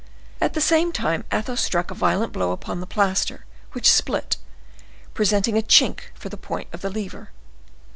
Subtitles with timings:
[0.41, 4.37] At the same time Athos struck a violent blow upon the plaster, which split,
[5.13, 7.29] presenting a chink for the point of the lever.